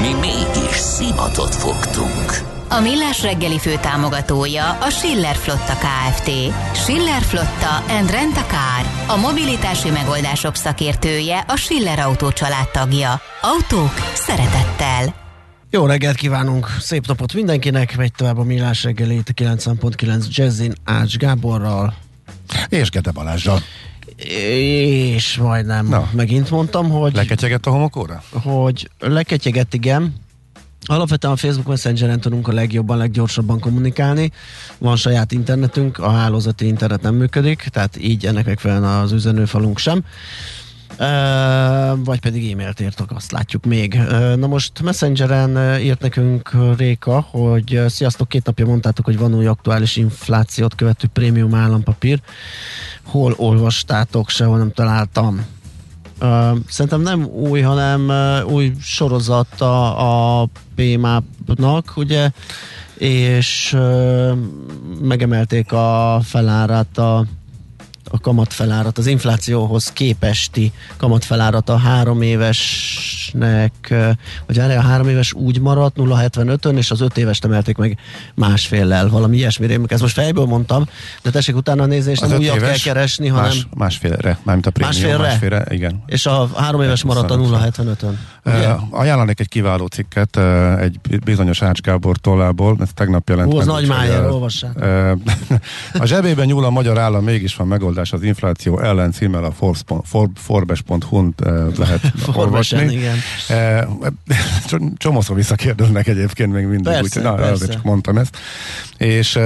[0.00, 2.54] Mi mégis szimatot fogtunk.
[2.68, 6.30] A Millás reggeli fő támogatója a Schiller Flotta KFT.
[6.74, 9.16] Schiller Flotta and Rent a Car.
[9.16, 12.30] A mobilitási megoldások szakértője a Schiller Autó
[12.72, 13.20] tagja.
[13.40, 15.14] Autók szeretettel.
[15.70, 21.94] Jó reggelt kívánunk, szép napot mindenkinek, megy tovább a Millás reggelét 90.9 Jazzin Ács Gáborral.
[22.68, 23.60] És Gede Balázsral.
[24.16, 26.10] És majdnem Na.
[26.12, 27.14] megint mondtam, hogy...
[27.14, 28.22] Leketyegett a homokóra?
[28.30, 30.24] Hogy leketyegett, igen
[30.88, 34.32] Alapvetően a Facebook Messenger-en tudunk a legjobban, leggyorsabban kommunikálni.
[34.78, 40.04] Van saját internetünk, a hálózati internet nem működik, tehát így ennek megfelelően az üzenőfalunk sem.
[42.04, 43.94] Vagy pedig e-mailt írtak, azt látjuk még.
[44.36, 49.96] Na most Messengeren írt nekünk Réka, hogy sziasztok, két napja mondtátok, hogy van új aktuális
[49.96, 52.20] inflációt követő prémium állampapír.
[53.04, 55.46] Hol olvastátok, sehol nem találtam.
[56.68, 58.12] Szerintem nem új, hanem
[58.46, 62.30] új sorozat a, a PMAP-nak, ugye,
[62.98, 63.76] és
[65.00, 67.24] megemelték a felárat a
[68.10, 73.94] a kamatfelárat, az inflációhoz képesti kamatfelárat a három évesnek,
[74.46, 77.98] vagy a három éves úgy maradt 0,75-ön, és az öt éves emelték meg
[78.34, 79.78] másféllel, valami ilyesmire.
[79.86, 80.84] Ezt most fejből mondtam,
[81.22, 84.70] de tessék utána nézni, és az nem újat kell keresni, hanem más, másfélre, mármint a
[84.70, 85.28] prémium másfélre?
[85.28, 86.02] másfélre, igen.
[86.06, 88.18] És a három éves maradt a 0,75-ön.
[88.44, 93.58] Uh, ajánlanék egy kiváló cikket uh, egy bizonyos Ács Gábor tollából, ez tegnap jelent Hú,
[93.58, 93.74] az meg.
[93.74, 94.76] nagy májer, olvassák.
[94.76, 95.10] Uh,
[96.02, 99.72] a zsebében nyúl a magyar állam, mégis van megoldás az infláció ellen címmel a
[100.34, 101.34] forbes.hu-n
[101.76, 102.92] lehet olvasni.
[102.92, 103.16] igen.
[104.96, 107.66] Csomószor visszakérdeznek egyébként még mindig, persze, úgy, na, persze.
[107.66, 108.36] csak mondtam ezt.
[108.96, 109.38] És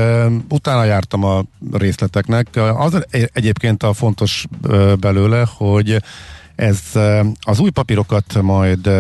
[0.49, 2.49] utána jártam a részleteknek.
[2.77, 4.47] Az egyébként a fontos
[5.01, 6.03] belőle, hogy
[6.57, 6.81] ez
[7.41, 8.91] az új papírokat majd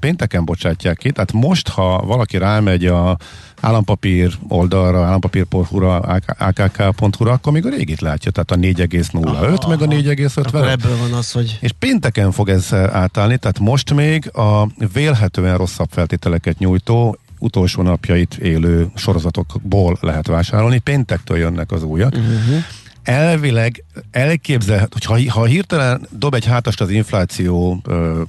[0.00, 3.16] pénteken bocsátják ki, tehát most, ha valaki rámegy a
[3.60, 5.96] állampapír oldalra, állampapír.hu-ra,
[6.38, 10.46] akk.hu-ra, akkor még a régit látja, tehát a 4,05 meg a 4,50.
[10.46, 11.58] Akkor ebből van az, hogy...
[11.60, 18.34] És pénteken fog ez átállni, tehát most még a vélhetően rosszabb feltételeket nyújtó utolsó napjait
[18.34, 20.78] élő sorozatokból lehet vásárolni.
[20.78, 22.12] Péntektől jönnek az újak.
[22.12, 22.64] Uh-huh
[23.02, 28.22] elvileg elképzelhet, hogy ha, ha hirtelen dob egy hátast az infláció, ö,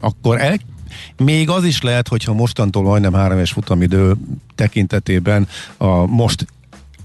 [0.00, 0.58] akkor el,
[1.16, 4.14] még az is lehet, hogyha mostantól majdnem három éves futamidő
[4.54, 6.46] tekintetében a most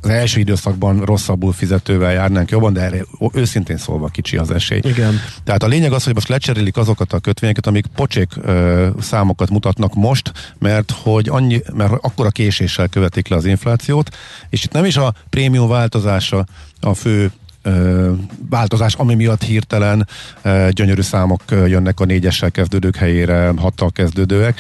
[0.04, 4.80] az első időszakban rosszabbul fizetővel járnánk jobban, de erre őszintén szólva kicsi az esély.
[4.84, 5.20] Igen.
[5.44, 9.94] Tehát a lényeg az, hogy most lecserélik azokat a kötvényeket, amik pocsék ö, számokat mutatnak
[9.94, 14.16] most, mert hogy annyi, mert akkor a késéssel követik le az inflációt,
[14.50, 16.46] és itt nem is a prémium változása
[16.80, 17.32] a fő
[18.50, 20.08] változás, ami miatt hirtelen
[20.70, 24.60] gyönyörű számok jönnek a négyessel kezdődők helyére, hattal kezdődőek,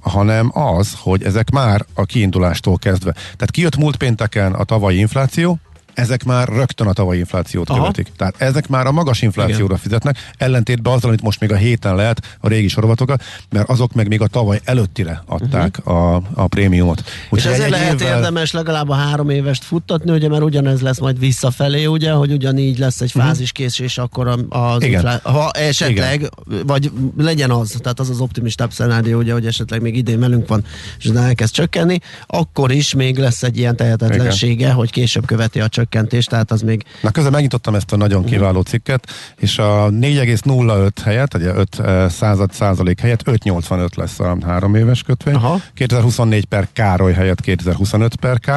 [0.00, 3.12] hanem az, hogy ezek már a kiindulástól kezdve.
[3.12, 5.58] Tehát kijött múlt pénteken a tavalyi infláció,
[5.96, 7.78] ezek már rögtön a tavalyi inflációt Aha.
[7.78, 8.08] követik.
[8.16, 9.78] Tehát ezek már a magas inflációra Igen.
[9.78, 14.08] fizetnek, ellentétben azzal, amit most még a héten lehet a régi sorozatokat, mert azok meg
[14.08, 16.14] még a tavaly előttire adták uh-huh.
[16.14, 17.02] a, a prémiumot.
[17.30, 18.16] Úgy És ezért lehet évvel...
[18.16, 22.78] érdemes legalább a három évest futtatni, ugye, mert ugyanez lesz majd visszafelé, ugye, hogy ugyanígy
[22.78, 23.24] lesz egy uh-huh.
[23.24, 24.92] fáziskésés, akkor az Igen.
[24.92, 25.20] Inflá...
[25.22, 26.62] ha esetleg, Igen.
[26.66, 30.64] vagy legyen az, tehát az az optimistább szenárió, ugye, hogy esetleg még idén velünk van,
[30.98, 35.85] és elkezd csökkenni, akkor is még lesz egy ilyen tehetetlensége, hogy később követi a csökkenést
[35.86, 36.84] csökkentés, tehát az még...
[37.00, 42.08] Na közben megnyitottam ezt a nagyon kiváló cikket, és a 4,05 helyet, ugye 5 eh,
[42.10, 45.34] század százalék helyett 5,85 lesz a három éves kötvény.
[45.34, 45.60] Aha.
[45.74, 48.50] 2024 per Károly helyett 2025 per K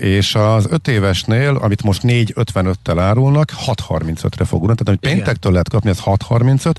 [0.00, 5.68] és az 5 évesnél, amit most 4,55-tel árulnak, 6,35-re fog ugrani, tehát amit péntektől lehet
[5.68, 6.74] kapni, az 6,35,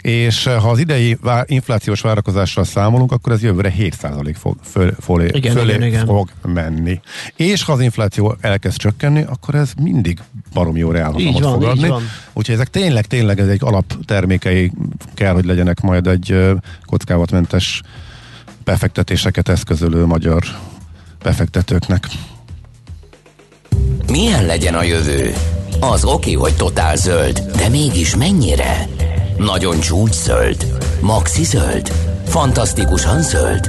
[0.00, 5.28] és ha az idei vá- inflációs várakozással számolunk, akkor ez jövőre 7% fog, föl, fölé,
[5.32, 6.06] igen, fölé igen, igen.
[6.06, 7.00] fog menni.
[7.36, 10.18] És ha az infláció elkezd csökkenni, akkor ez mindig
[10.52, 11.92] barom jó reálhozamot fog adni.
[12.32, 14.72] Úgyhogy ezek tényleg, tényleg ez egy alaptermékei
[15.14, 16.54] kell, hogy legyenek majd egy
[16.86, 17.82] kockávatmentes
[18.64, 20.44] befektetéseket eszközölő magyar
[21.24, 22.08] befektetőknek.
[24.10, 25.34] Milyen legyen a jövő?
[25.80, 28.88] Az oké, hogy totál zöld, de mégis mennyire?
[29.38, 30.66] Nagyon csúcs zöld?
[31.00, 31.92] Maxi zöld?
[32.26, 33.68] Fantasztikusan zöld?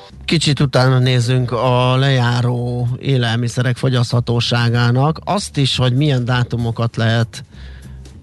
[0.31, 5.19] Kicsit utána nézzünk a lejáró élelmiszerek fogyaszthatóságának.
[5.23, 7.43] Azt is, hogy milyen dátumokat lehet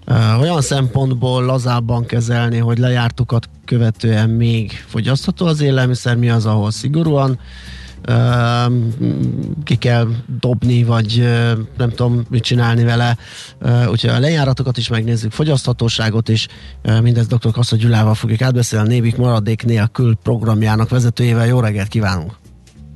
[0.07, 6.71] uh, olyan szempontból lazábban kezelni, hogy lejártukat követően még fogyasztható az élelmiszer, mi az, ahol
[6.71, 7.39] szigorúan
[9.63, 10.07] ki kell
[10.39, 11.23] dobni, vagy
[11.77, 13.17] nem tudom mit csinálni vele.
[13.89, 16.47] Úgyhogy a lejáratokat is megnézzük, fogyaszthatóságot is,
[17.01, 17.51] mindez dr.
[17.51, 21.47] Kassa Gyulával fogjuk átbeszélni, a Névik maradék nélkül programjának vezetőjével.
[21.47, 22.48] Jó reggelt kívánunk!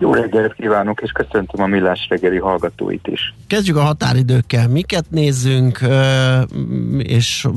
[0.04, 3.34] Jó reggelt kívánok, és köszöntöm a Millás reggeli hallgatóit is.
[3.48, 4.68] Kezdjük a határidőkkel.
[4.68, 5.80] Miket nézzünk,
[6.98, 7.48] és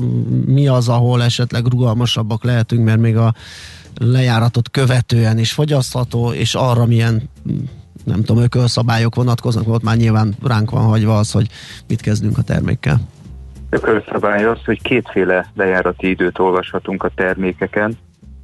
[0.45, 3.33] mi az, ahol esetleg rugalmasabbak lehetünk, mert még a
[3.99, 7.29] lejáratot követően is fogyasztható, és arra milyen
[8.05, 11.47] nem tudom, ökölszabályok vonatkoznak, ott már nyilván ránk van hagyva az, hogy
[11.87, 12.99] mit kezdünk a termékkel.
[13.69, 17.97] Ökölszabály az, hogy kétféle lejárati időt olvashatunk a termékeken,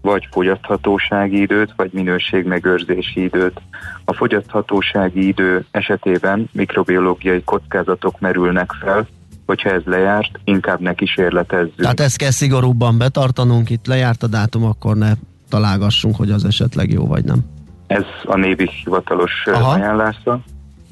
[0.04, 3.62] vagy fogyaszthatósági időt, vagy minőségmegőrzési időt.
[4.06, 9.08] A fogyaszthatósági idő esetében mikrobiológiai kockázatok merülnek fel,
[9.46, 11.76] hogyha ez lejárt, inkább ne kísérletezzünk.
[11.76, 15.12] Tehát ezt kell szigorúbban betartanunk, itt lejárt a dátum, akkor ne
[15.50, 17.40] találgassunk, hogy az esetleg jó vagy nem.
[17.88, 19.72] Ez a névi hivatalos Aha.
[19.72, 20.40] ajánlása.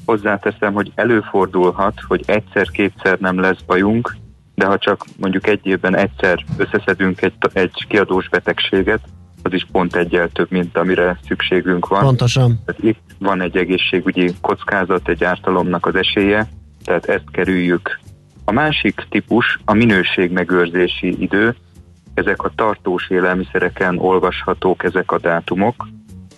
[0.04, 4.16] Hozzáteszem, hogy előfordulhat, hogy egyszer-kétszer nem lesz bajunk,
[4.62, 9.00] de ha csak mondjuk egy évben egyszer összeszedünk egy, egy kiadós betegséget,
[9.42, 12.02] az is pont egyel több, mint amire szükségünk van.
[12.02, 12.60] Pontosan.
[12.64, 16.48] Tehát itt van egy egészségügyi kockázat, egy ártalomnak az esélye,
[16.84, 17.98] tehát ezt kerüljük.
[18.44, 21.54] A másik típus a minőségmegőrzési idő,
[22.14, 25.88] ezek a tartós élelmiszereken olvashatók ezek a dátumok,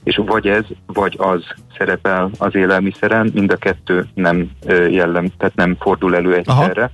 [0.05, 1.45] és vagy ez, vagy az
[1.79, 6.83] szerepel az élelmiszeren, mind a kettő nem jellem, tehát nem fordul elő egyszerre.
[6.83, 6.91] Aha.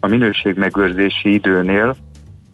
[0.00, 1.96] A minőségmegőrzési időnél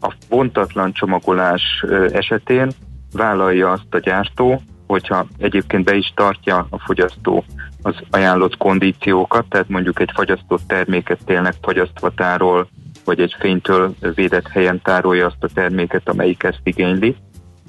[0.01, 2.71] a bontatlan csomagolás esetén
[3.13, 7.45] vállalja azt a gyártó, hogyha egyébként be is tartja a fogyasztó
[7.83, 12.69] az ajánlott kondíciókat, tehát mondjuk egy fagyasztott terméket tényleg fagyasztva tárol,
[13.05, 17.17] vagy egy fénytől védett helyen tárolja azt a terméket, amelyik ezt igényli,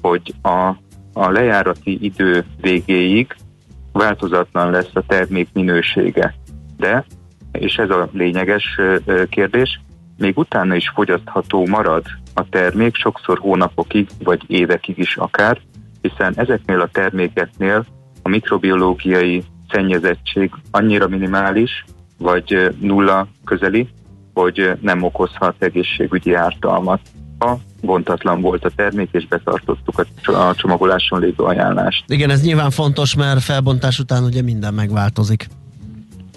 [0.02, 0.68] hogy a,
[1.12, 3.36] a lejárati idő végéig
[3.92, 6.34] változatlan lesz a termék minősége.
[6.76, 7.04] De,
[7.52, 8.80] és ez a lényeges
[9.28, 9.80] kérdés,
[10.18, 12.04] még utána is fogyasztható marad
[12.34, 15.60] a termék, sokszor hónapokig, vagy évekig is akár,
[16.00, 17.86] hiszen ezeknél a termékeknél
[18.22, 21.84] a mikrobiológiai szennyezettség annyira minimális,
[22.18, 23.88] vagy nulla közeli,
[24.34, 27.00] hogy nem okozhat egészségügyi ártalmat.
[27.38, 32.04] Ha bontatlan volt a termék, és betartottuk a csomagoláson lévő ajánlást.
[32.06, 35.46] Igen, ez nyilván fontos, mert felbontás után ugye minden megváltozik.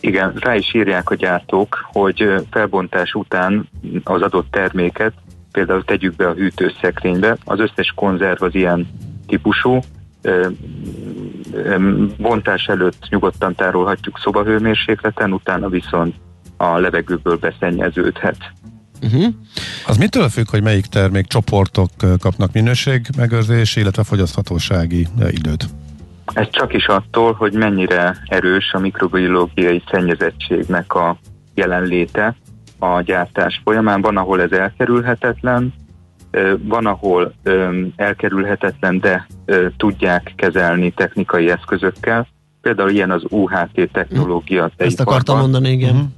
[0.01, 3.69] Igen, rá is írják a gyártók, hogy felbontás után
[4.03, 5.13] az adott terméket
[5.51, 8.87] például tegyük be a hűtőszekrénybe, az összes konzerv az ilyen
[9.27, 9.79] típusú,
[12.17, 16.15] bontás előtt nyugodtan tárolhatjuk szobahőmérsékleten, utána viszont
[16.57, 18.37] a levegőből beszennyeződhet.
[19.03, 19.33] Uh-huh.
[19.87, 21.89] Az mitől függ, hogy melyik termék csoportok
[22.19, 25.65] kapnak minőségmegőrzési, illetve fogyaszthatósági időt?
[26.33, 31.17] Ez csak is attól, hogy mennyire erős a mikrobiológiai szennyezettségnek a
[31.55, 32.35] jelenléte
[32.79, 34.01] a gyártás folyamán.
[34.01, 35.73] Van, ahol ez elkerülhetetlen,
[36.57, 37.33] van, ahol
[37.95, 39.27] elkerülhetetlen, de
[39.77, 42.27] tudják kezelni technikai eszközökkel.
[42.61, 44.71] Például ilyen az UHT technológia.
[44.77, 45.95] Ezt akartam mondani, igen.
[45.95, 46.09] Uh-huh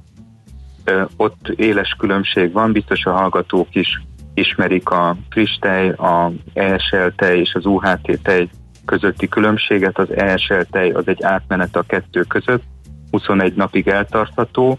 [1.16, 4.02] ott éles különbség van, biztos a hallgatók is
[4.34, 8.48] ismerik a friss tej, a ESL tej és az UHT tej
[8.84, 9.98] közötti különbséget.
[9.98, 12.62] Az ESL az egy átmenet a kettő között,
[13.10, 14.78] 21 napig eltartható,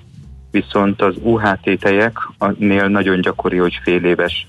[0.52, 4.48] viszont az UHT tejeknél nagyon gyakori, hogy fél éves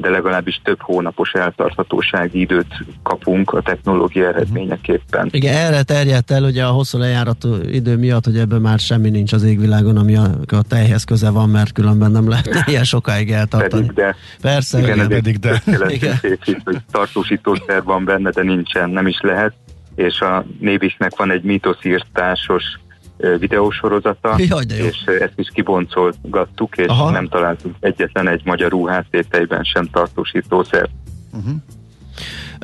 [0.00, 5.28] de legalábbis több hónapos eltarthatósági időt kapunk a technológia eredményeképpen.
[5.30, 9.32] Igen, erre terjedt el ugye a hosszú lejáratú idő miatt, hogy ebben már semmi nincs
[9.32, 13.86] az égvilágon, ami a, a tejhez köze van, mert különben nem lehet ilyen sokáig eltartani.
[13.86, 14.16] Pedig de.
[14.40, 15.62] Persze, igen, igen pedig de.
[15.88, 16.18] Igen.
[16.64, 19.52] hogy tartósítószer van benne, de nincsen, nem is lehet
[19.94, 22.62] és a Névisnek van egy mítoszírtásos
[23.38, 27.10] videósorozata, Jaj, és ezt is kiboncolgattuk, és Aha.
[27.10, 30.88] nem találtunk egyetlen egy magyar UHT-tejben sem tartósítószer.
[31.32, 31.54] Uh-huh.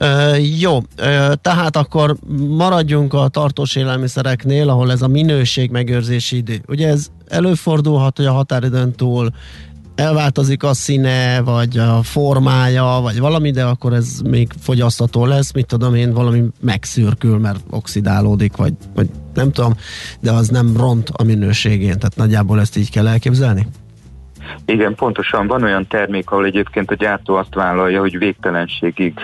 [0.00, 2.16] Uh, jó, uh, tehát akkor
[2.48, 6.60] maradjunk a tartós élelmiszereknél, ahol ez a minőség megőrzési idő.
[6.66, 9.30] Ugye ez előfordulhat, hogy a határidőn túl
[9.98, 15.66] elváltozik a színe, vagy a formája, vagy valami, de akkor ez még fogyasztható lesz, mit
[15.66, 19.74] tudom én, valami megszürkül, mert oxidálódik, vagy, vagy nem tudom,
[20.20, 23.66] de az nem ront a minőségén, tehát nagyjából ezt így kell elképzelni?
[24.64, 25.46] Igen, pontosan.
[25.46, 29.14] Van olyan termék, ahol egyébként a gyártó azt vállalja, hogy végtelenségig,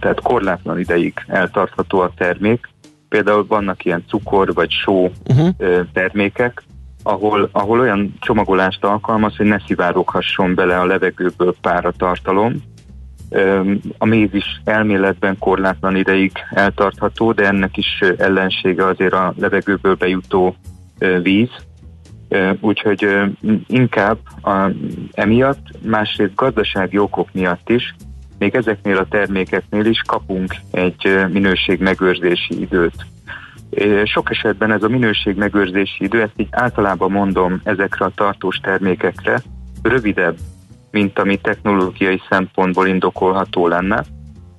[0.00, 2.68] tehát korlátlan ideig eltartható a termék.
[3.08, 5.48] Például vannak ilyen cukor vagy só uh-huh.
[5.92, 6.62] termékek,
[7.06, 12.62] ahol, ahol olyan csomagolást alkalmaz, hogy ne szivároghasson bele a levegőből páratartalom.
[13.98, 20.54] A méz is elméletben korlátlan ideig eltartható, de ennek is ellensége azért a levegőből bejutó
[21.22, 21.50] víz,
[22.60, 23.08] úgyhogy
[23.66, 24.70] inkább a,
[25.12, 27.94] emiatt, másrészt gazdasági okok miatt is,
[28.38, 33.06] még ezeknél a termékeknél is kapunk egy minőségmegőrzési időt.
[34.04, 39.42] Sok esetben ez a minőségmegőrzési idő, ezt így általában mondom ezekre a tartós termékekre,
[39.82, 40.36] rövidebb,
[40.90, 44.04] mint ami technológiai szempontból indokolható lenne.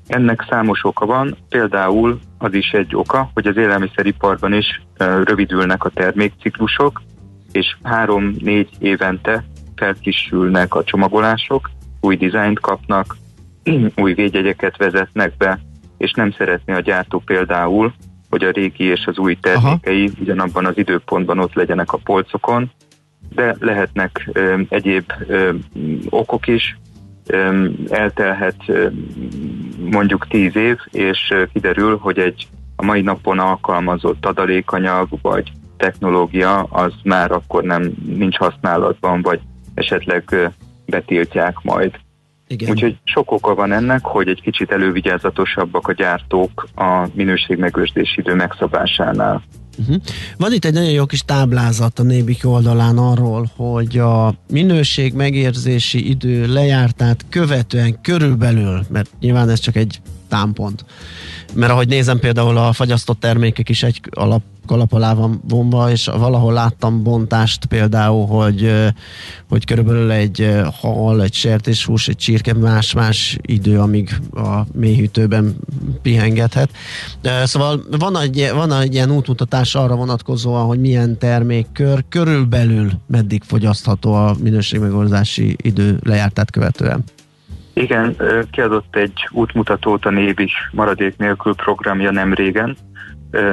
[0.07, 5.89] Ennek számos oka van, például az is egy oka, hogy az élelmiszeriparban is rövidülnek a
[5.89, 7.01] termékciklusok,
[7.51, 9.43] és három-négy évente
[9.75, 11.69] felkisülnek a csomagolások,
[12.01, 13.15] új dizájnt kapnak,
[14.03, 15.59] új védjegyeket vezetnek be,
[15.97, 17.93] és nem szeretné a gyártó például,
[18.29, 20.15] hogy a régi és az új termékei Aha.
[20.19, 22.71] ugyanabban az időpontban ott legyenek a polcokon,
[23.35, 25.53] de lehetnek ö, egyéb ö,
[26.09, 26.77] okok is,
[27.27, 28.87] ö, eltelhet ö,
[29.91, 36.59] mondjuk tíz év, és ö, kiderül, hogy egy a mai napon alkalmazott adalékanyag vagy technológia
[36.59, 39.39] az már akkor nem nincs használatban, vagy
[39.73, 40.35] esetleg
[40.85, 41.91] betiltják majd.
[42.47, 42.69] Igen.
[42.69, 49.43] Úgyhogy sok oka van ennek, hogy egy kicsit elővigyázatosabbak a gyártók a minőségmegőrzési idő megszabásánál.
[49.79, 49.95] Uh-huh.
[50.37, 56.09] Van itt egy nagyon jó kis táblázat a Nébik oldalán arról, hogy a minőség megérzési
[56.09, 60.85] idő lejártát követően körülbelül, mert nyilván ez csak egy támpont,
[61.53, 66.05] mert ahogy nézem például a fagyasztott termékek is egy alap kalap alá van vonva, és
[66.05, 68.71] valahol láttam bontást például, hogy,
[69.49, 75.55] hogy körülbelül egy hal, egy sertéshús, egy csirke más-más idő, amíg a mélyhűtőben
[76.01, 76.69] pihengethet.
[77.43, 84.13] Szóval van egy, van egy ilyen útmutatás arra vonatkozóan, hogy milyen termékkör körülbelül meddig fogyasztható
[84.13, 87.03] a minőségmegoldási idő lejártát követően.
[87.77, 88.15] Igen,
[88.51, 92.77] kiadott egy útmutatót a név is maradék nélkül programja nem régen,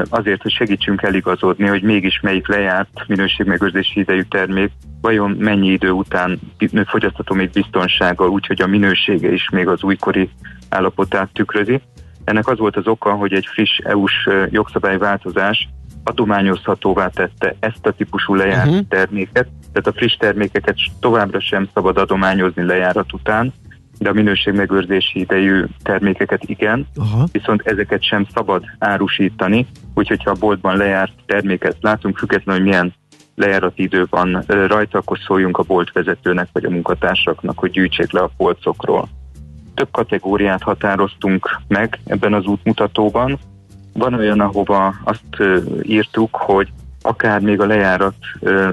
[0.08, 6.40] azért, hogy segítsünk eligazodni, hogy mégis melyik lejárt minőségmegőrzési idejű termék, vajon mennyi idő után
[6.86, 10.30] fogyasztható még biztonsággal, úgyhogy a minősége is még az újkori
[10.68, 11.80] állapotát tükrözi.
[12.24, 15.68] Ennek az volt az oka, hogy egy friss EU-s jogszabályváltozás
[16.04, 18.88] adományozhatóvá tette ezt a típusú lejárt uh-huh.
[18.88, 23.52] terméket, tehát a friss termékeket továbbra sem szabad adományozni lejárat után,
[24.04, 27.26] de a minőségmegőrzési idejű termékeket igen, Aha.
[27.32, 32.94] viszont ezeket sem szabad árusítani, úgyhogy ha a boltban lejárt terméket látunk, függetlenül, hogy milyen
[33.34, 38.30] lejárati idő van rajta, akkor szóljunk a boltvezetőnek vagy a munkatársaknak, hogy gyűjtsék le a
[38.36, 39.08] polcokról.
[39.74, 43.38] Több kategóriát határoztunk meg ebben az útmutatóban.
[43.92, 45.42] Van olyan, ahova azt
[45.82, 46.68] írtuk, hogy
[47.02, 48.16] akár még a lejárat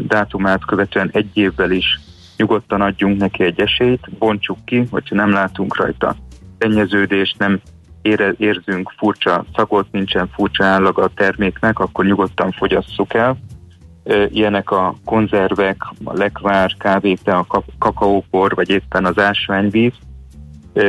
[0.07, 1.99] dátumát követően egy évvel is
[2.41, 6.15] nyugodtan adjunk neki egy esélyt, bontsuk ki, hogyha nem látunk rajta
[6.59, 7.61] szennyeződést, nem
[8.01, 13.37] ére, érzünk furcsa szagot, nincsen furcsa állag a terméknek, akkor nyugodtan fogyasszuk el.
[14.29, 17.45] Ilyenek a konzervek, a lekvár, kávéte, a
[17.77, 19.93] kakaópor, vagy éppen az ásványvíz.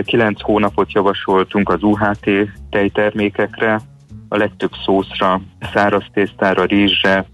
[0.05, 2.31] Kilenc hónapot javasoltunk az UHT
[2.71, 3.81] tejtermékekre,
[4.29, 5.41] a legtöbb szószra,
[5.73, 7.25] száraz tésztára, rizsre,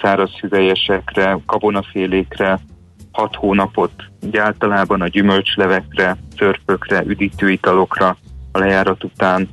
[0.00, 2.58] száraz hüvelyesekre, kabonafélékre,
[3.14, 3.92] hat hónapot
[4.22, 8.16] ugye általában a gyümölcslevekre, szörpökre, üdítőitalokra
[8.52, 9.48] a lejárat után,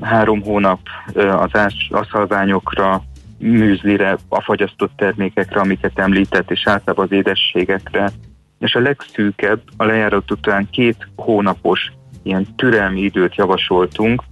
[0.00, 0.80] három hónap
[1.14, 1.50] az
[1.90, 3.02] aszalványokra,
[3.38, 8.10] műzlire, a fagyasztott termékekre, amiket említett, és általában az édességekre,
[8.58, 14.22] és a legszűkebb, a lejárat után két hónapos ilyen türelmi időt javasoltunk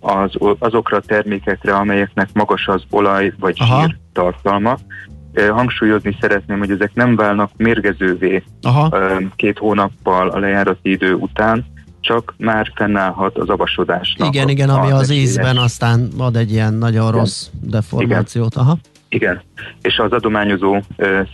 [0.00, 4.76] az, azokra a termékekre, amelyeknek magas az olaj vagy zsír tartalma,
[5.50, 8.96] hangsúlyozni szeretném, hogy ezek nem válnak mérgezővé Aha.
[9.36, 11.64] két hónappal a lejárati idő után,
[12.00, 14.34] csak már fennállhat az avasodásnak.
[14.34, 17.18] Igen, igen, ami az ízben aztán ad egy ilyen nagyon igen.
[17.18, 18.54] rossz deformációt.
[18.54, 18.78] Aha.
[19.08, 19.42] Igen,
[19.82, 20.80] és az adományozó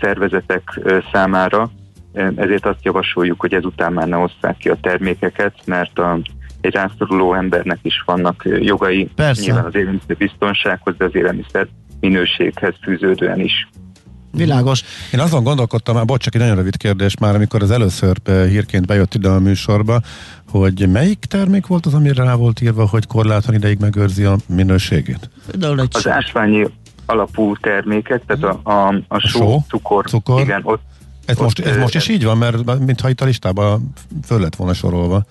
[0.01, 0.81] szervezetek
[1.13, 1.71] számára
[2.13, 6.19] ezért azt javasoljuk, hogy ezután már ne osszák ki a termékeket, mert a,
[6.61, 9.43] egy rászoruló embernek is vannak jogai, Persze.
[9.45, 11.69] nyilván az élelmiszer biztonsághoz, de az élelmiszer
[12.01, 13.69] minőséghez fűződően is.
[14.33, 14.83] Világos.
[15.13, 18.87] Én azon gondolkodtam, már bocs, csak egy nagyon rövid kérdés már, amikor az először hírként
[18.87, 20.01] bejött ide a műsorba,
[20.51, 25.31] hogy melyik termék volt az, amire rá volt írva, hogy korlátlan ideig megőrzi a minőségét?
[25.91, 26.67] Az ásványi
[27.07, 30.81] alapú termékek, tehát a, a, a, a só, só, cukor, cukor, igen, ott
[31.31, 33.95] ez, ott, most, ez most is így van, mert mintha itt a listában
[34.25, 35.23] föl lett volna sorolva.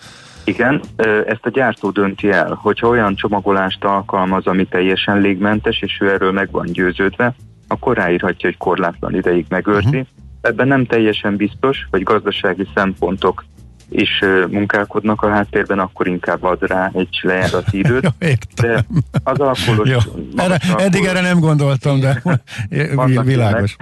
[0.44, 0.82] Igen,
[1.26, 6.32] ezt a gyártó dönti el, hogyha olyan csomagolást alkalmaz, ami teljesen légmentes, és ő erről
[6.32, 7.36] meg van győződve,
[7.70, 9.88] akkor ráírhatja, hogy korlátlan ideig megőrzi.
[9.88, 10.08] Uh-huh.
[10.42, 13.44] Ebben nem teljesen biztos, hogy gazdasági szempontok
[13.90, 18.14] is munkálkodnak a háttérben, akkor inkább ad rá egy lejárati időt.
[18.20, 18.30] Jó,
[18.62, 18.86] de
[19.24, 19.90] az alkoholos...
[19.90, 20.00] Jó.
[20.36, 22.22] Erre, alkohol, eddig erre nem gondoltam, de
[23.24, 23.76] világos.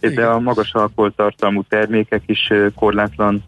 [0.14, 3.44] de a magas alkoholtartalmú termékek is korlátlan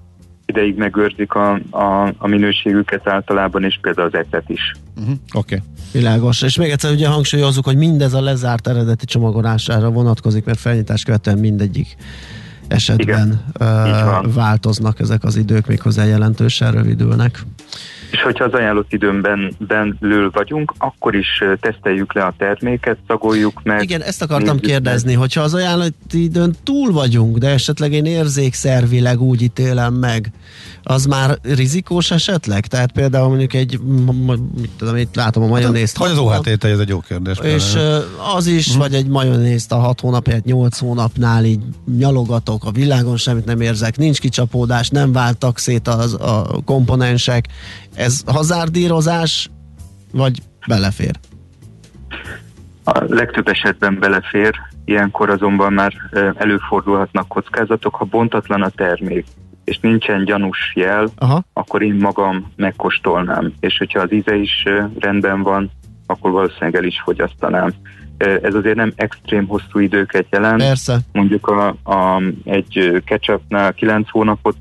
[0.50, 4.72] ideig megőrzik a, a, a minőségüket általában, és például az etet is.
[4.96, 5.14] Uh-huh.
[5.34, 5.54] Oké.
[5.54, 5.68] Okay.
[5.92, 6.42] Világos.
[6.42, 11.38] És még egyszer ugye hangsúlyozzuk, hogy mindez a lezárt eredeti csomagolására vonatkozik, mert felnyitás követően
[11.38, 11.96] mindegyik
[12.68, 17.44] esetben uh, változnak ezek az idők, méghozzá jelentősen rövidülnek.
[18.10, 23.82] És hogyha az ajánlott időmben belül vagyunk, akkor is teszteljük le a terméket, szagoljuk meg.
[23.82, 25.20] Igen, ezt akartam kérdezni, meg.
[25.20, 30.30] hogyha az ajánlott időn túl vagyunk, de esetleg én érzékszervileg úgy ítélem meg,
[30.82, 32.66] az már rizikós esetleg?
[32.66, 33.80] Tehát például mondjuk egy,
[34.60, 35.98] mit tudom, itt látom a majonézt.
[35.98, 37.38] Vagy az OHT ez egy jó kérdés.
[37.42, 38.04] És például.
[38.36, 38.78] az is, hm.
[38.78, 41.60] vagy egy majonézt a 6 hónap, egy 8 hónapnál így
[41.98, 47.46] nyalogatok, a világon semmit nem érzek, nincs kicsapódás, nem váltak szét az, a komponensek.
[48.00, 49.50] Ez hazárdírozás,
[50.12, 51.18] vagy belefér?
[52.84, 54.54] A legtöbb esetben belefér,
[54.84, 55.92] ilyenkor azonban már
[56.36, 59.26] előfordulhatnak kockázatok, ha bontatlan a termék
[59.64, 61.44] és nincsen gyanús jel, Aha.
[61.52, 63.52] akkor én magam megkóstolnám.
[63.60, 64.64] És hogyha az íze is
[64.98, 65.70] rendben van,
[66.06, 67.72] akkor valószínűleg el is fogyasztanám.
[68.18, 70.62] Ez azért nem extrém hosszú időket jelent.
[70.62, 70.98] Persze.
[71.12, 74.56] Mondjuk a, a, egy ketchupnál 9 hónapot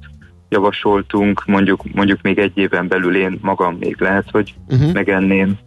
[0.50, 4.94] javasoltunk, mondjuk, mondjuk még egy éven belül én magam még lehet, hogy uh-huh.
[4.94, 5.58] megenném.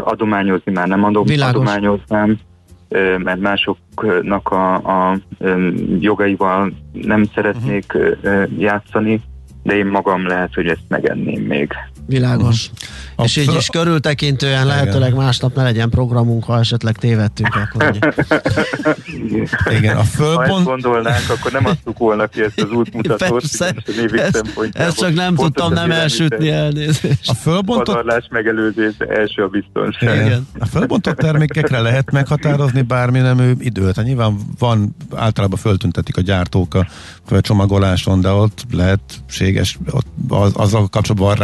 [0.00, 1.54] Adományozni már nem adom, Világos.
[1.54, 2.38] adományoznám
[3.18, 5.18] mert másoknak a, a
[5.98, 8.44] jogaival nem szeretnék uh-huh.
[8.58, 9.20] játszani,
[9.62, 11.72] de én magam lehet, hogy ezt megenném még.
[12.06, 12.70] Világos.
[12.70, 13.24] Uh-huh.
[13.24, 17.54] És így is körültekintően lehetőleg másnap ne legyen programunk, ha esetleg tévedtünk.
[17.54, 18.12] Akkor ugye.
[19.76, 20.48] Igen, a fölpont...
[20.48, 23.28] Ha ezt gondolnánk, akkor nem adtuk volna ki ezt az útmutatót.
[23.28, 23.74] Persze,
[24.12, 27.30] ezt, ezt csak nem tudtam nem elsütni elnézést.
[27.30, 27.84] A fölbontott...
[27.84, 30.26] Pazarlás megelőzés első a biztonság.
[30.26, 30.46] Igen.
[30.58, 33.96] A fölbontott termékekre lehet meghatározni bármi nemű időt.
[33.96, 36.86] Hát nyilván van, általában föltüntetik a gyártók a
[37.40, 41.36] csomagoláson, de ott lehetséges, ott az, azzal kapcsolatban van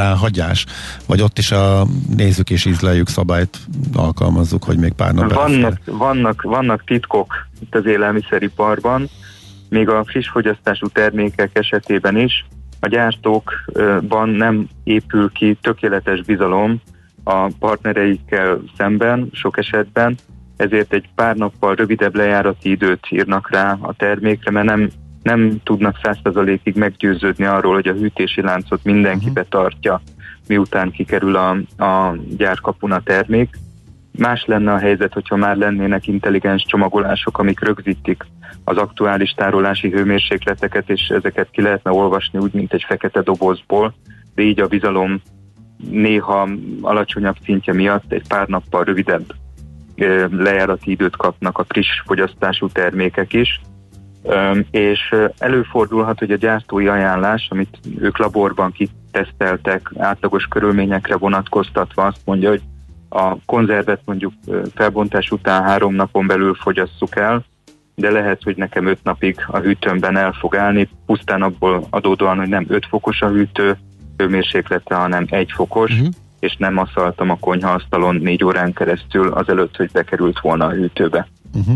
[0.51, 0.67] hagyás,
[1.07, 1.87] vagy ott is a
[2.17, 3.59] nézzük és ízleljük szabályt
[3.95, 9.09] alkalmazzuk, hogy még pár nap vannak, vannak, vannak titkok itt az élelmiszeriparban,
[9.69, 12.47] még a friss fogyasztású termékek esetében is,
[12.81, 16.81] a gyártókban nem épül ki tökéletes bizalom
[17.25, 20.17] a partnereikkel szemben sok esetben,
[20.57, 24.91] ezért egy pár nappal rövidebb lejárati időt írnak rá a termékre, mert nem
[25.23, 29.35] nem tudnak százszerzalékig meggyőződni arról, hogy a hűtési láncot mindenki uh-huh.
[29.35, 30.03] betartja,
[30.49, 31.51] miután kikerül a,
[31.85, 33.59] a gyárkapun a termék.
[34.19, 38.27] Más lenne a helyzet, hogyha már lennének intelligens csomagolások, amik rögzítik
[38.65, 43.95] az aktuális tárolási hőmérsékleteket, és ezeket ki lehetne olvasni úgy, mint egy fekete dobozból,
[44.35, 45.23] de így a bizalom
[45.91, 46.49] néha
[46.81, 49.35] alacsonyabb szintje miatt egy pár nappal rövidebb
[50.31, 53.61] lejárati időt kapnak a friss fogyasztású termékek is,
[54.71, 62.49] és előfordulhat, hogy a gyártói ajánlás, amit ők laborban kiteszteltek, átlagos körülményekre vonatkoztatva azt mondja,
[62.49, 62.63] hogy
[63.09, 64.33] a konzervet mondjuk
[64.75, 67.45] felbontás után három napon belül fogyasszuk el,
[67.95, 72.49] de lehet, hogy nekem öt napig a hűtőmben el fog állni, pusztán abból adódóan, hogy
[72.49, 73.79] nem öt fokos a hűtő
[74.17, 76.09] hőmérséklete, hanem egy fokos, uh-huh.
[76.39, 81.29] és nem aszaltam a konyhaasztalon négy órán keresztül azelőtt, hogy bekerült volna a hűtőbe.
[81.55, 81.75] Uh-huh.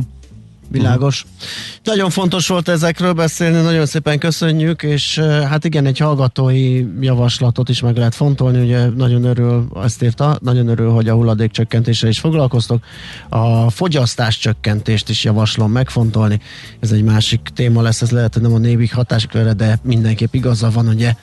[0.68, 1.22] Világos.
[1.22, 1.38] Uh-huh.
[1.84, 7.80] Nagyon fontos volt ezekről beszélni, nagyon szépen köszönjük, és hát igen, egy hallgatói javaslatot is
[7.80, 12.18] meg lehet fontolni, ugye nagyon örül, ezt írta, nagyon örül, hogy a hulladék csökkentéssel is
[12.18, 12.84] foglalkoztok.
[13.28, 16.40] A fogyasztás csökkentést is javaslom megfontolni.
[16.80, 20.70] Ez egy másik téma lesz, ez lehet, hogy nem a névig hatáskörre, de mindenképp igaza
[20.70, 21.14] van, ugye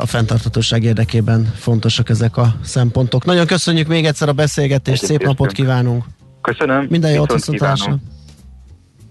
[0.00, 3.24] a fenntartatóság érdekében fontosak ezek a szempontok.
[3.24, 6.04] Nagyon köszönjük még egyszer a beszélgetést, szép napot kívánunk!
[6.42, 6.86] Köszönöm.
[6.90, 7.98] Minden jót, viszontlátásra.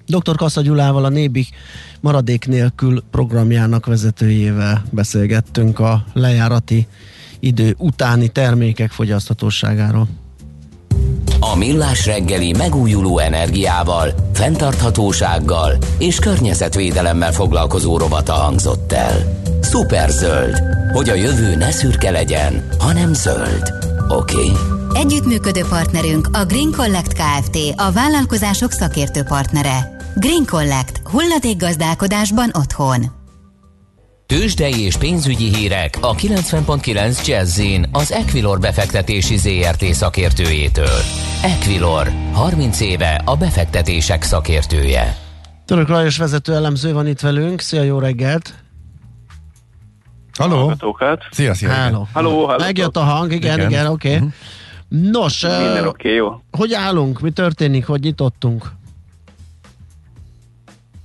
[0.05, 0.35] Dr.
[0.35, 1.47] Kassa Gyulával, a Nébik
[1.99, 6.87] maradék nélkül programjának vezetőjével beszélgettünk a lejárati
[7.39, 10.07] idő utáni termékek fogyaszthatóságáról.
[11.39, 19.41] A Millás reggeli megújuló energiával, fenntarthatósággal és környezetvédelemmel foglalkozó rovata hangzott el.
[19.61, 20.61] Superzöld,
[20.93, 23.73] hogy a jövő ne szürke legyen, hanem zöld.
[24.11, 24.35] Oké?
[24.35, 24.51] Okay?
[24.93, 27.57] Együttműködő partnerünk a Green Collect Kft.
[27.75, 29.97] a vállalkozások szakértő partnere.
[30.15, 31.01] Green Collect.
[31.57, 33.05] gazdálkodásban otthon.
[34.25, 40.99] Tőzsdei és pénzügyi hírek a 90.9 jazz az Equilor befektetési ZRT szakértőjétől.
[41.43, 45.17] Equilor, 30 éve a befektetések szakértője.
[45.65, 47.61] Török Lajos vezető elemző van itt velünk.
[47.61, 48.68] Szia, jó reggelt!
[50.39, 50.73] Halló!
[51.31, 51.73] Szia, szia!
[51.73, 52.07] Halló.
[52.13, 52.63] Halló, halló.
[52.63, 54.07] Megjött a hang, igen, igen, igen oké.
[54.07, 54.27] Okay.
[54.27, 55.11] Uh-huh.
[55.11, 56.41] Nos, Minden uh, oké, okay, jó.
[56.51, 57.19] Hogy állunk?
[57.19, 57.85] Mi történik?
[57.85, 58.65] Hogy nyitottunk?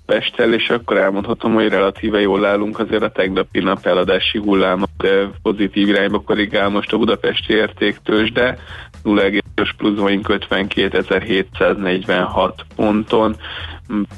[0.06, 5.30] Pesttel, és akkor elmondhatom, hogy relatíve jól állunk, azért a tegnapi nap eladási hullám de
[5.42, 8.58] pozitív irányba korrigál most a budapesti értéktős, de
[9.04, 13.36] 0,5 pluszvaink 52.746 ponton,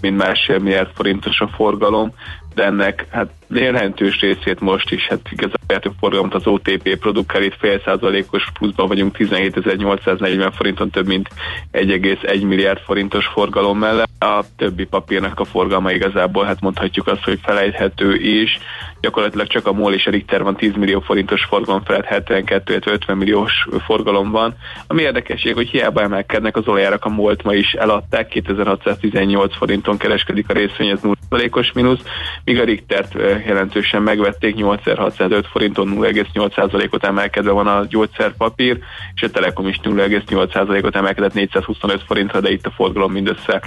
[0.00, 2.12] mint másfél milliárd forintos a forgalom,
[2.54, 7.80] de ennek hát jelentős részét most is, hát igazából forgalmat az OTP produkál, itt fél
[7.84, 11.28] százalékos pluszban vagyunk 17.840 forinton, több mint
[11.72, 14.08] 1,1 milliárd forintos forgalom mellett.
[14.18, 18.58] A többi papírnak a forgalma igazából, hát mondhatjuk azt, hogy felejthető is.
[19.00, 23.16] Gyakorlatilag csak a MOL és a Richter van 10 millió forintos forgalom felett 72, 50
[23.16, 24.54] milliós forgalom van.
[24.86, 30.48] Ami érdekesség, hogy hiába emelkednek az olajárak, a MOL-t ma is eladták, 2618 forinton kereskedik
[30.48, 32.00] a részvény, ez 0%-os mínusz,
[32.44, 38.78] míg a Richtert jelentősen megvették, 8605 forinton 0,8%-ot emelkedve van a gyógyszerpapír,
[39.14, 43.62] és a Telekom is 0,8%-ot emelkedett 425 forintra, de itt a forgalom mindössze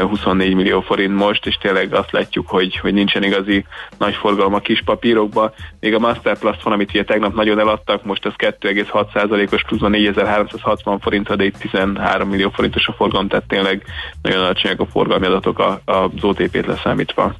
[0.00, 3.64] 24 millió forint most, és tényleg azt látjuk, hogy, hogy nincsen igazi
[3.98, 5.52] nagy forgalom a kis papírokba.
[5.80, 11.36] Még a Masterplus van, amit ugye tegnap nagyon eladtak, most az 2,6%-os pluszban 4360 forintra,
[11.36, 13.82] de itt 13 millió forintos a forgalom, tehát tényleg
[14.22, 17.34] nagyon alacsonyak a forgalmi adatok az OTP-t leszámítva.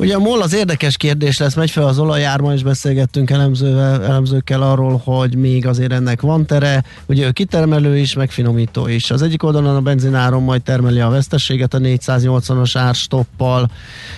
[0.00, 4.62] Ugye a MOL az érdekes kérdés lesz, megy fel az olajárma, és beszélgettünk elemzővel, elemzőkkel
[4.62, 6.84] arról, hogy még azért ennek van tere.
[7.06, 9.10] Ugye ő kitermelő is, meg finomító is.
[9.10, 13.70] Az egyik oldalon a benzináron majd termeli a veszteséget a 480-as árstoppal,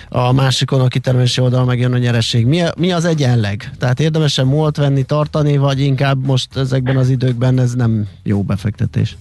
[0.09, 2.45] a másikon a kitermelési oldalon megjön a nyereség.
[2.45, 3.71] Mi, mi az egyenleg?
[3.79, 9.17] Tehát érdemesen MOL-t venni, tartani, vagy inkább most ezekben az időkben ez nem jó befektetés?